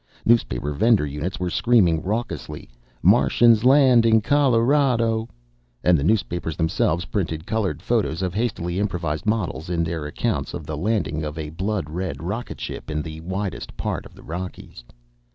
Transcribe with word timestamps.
Newspaper 0.25 0.73
vendor 0.73 1.05
units 1.05 1.39
were 1.39 1.51
screaming 1.51 2.01
raucously, 2.01 2.67
"Martians 3.03 3.63
land 3.63 4.03
in 4.03 4.19
Colorado!" 4.19 5.29
and 5.83 5.95
the 5.95 6.03
newspapers 6.03 6.57
themselves 6.57 7.05
printed 7.05 7.45
colored 7.45 7.83
photos 7.83 8.23
of 8.23 8.33
hastily 8.33 8.79
improvised 8.79 9.27
models 9.27 9.69
in 9.69 9.83
their 9.83 10.07
accounts 10.07 10.55
of 10.55 10.65
the 10.65 10.75
landing 10.75 11.23
of 11.23 11.37
a 11.37 11.51
blood 11.51 11.87
red 11.87 12.23
rocket 12.23 12.59
ship 12.59 12.89
in 12.89 13.03
the 13.03 13.21
widest 13.21 13.77
part 13.77 14.07
of 14.07 14.15
the 14.15 14.23
Rockies. 14.23 14.83